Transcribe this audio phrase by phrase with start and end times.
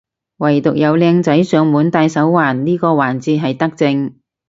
[0.37, 4.15] 惟獨有靚仔上門戴手環呢個環節係德政